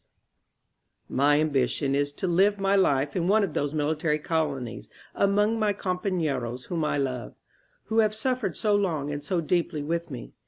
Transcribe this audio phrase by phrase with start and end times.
[1.09, 3.99] 146 INSURGENT MEXICO ^'My ambition is to live my life in one of those mili
[3.99, 7.35] tary colonies among my compafieros whom I love,
[7.83, 10.33] who have suffered so long and so deeply with me.